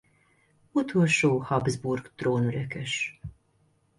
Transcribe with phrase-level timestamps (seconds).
[0.71, 3.19] Utolsó Habsburg-trónörökös.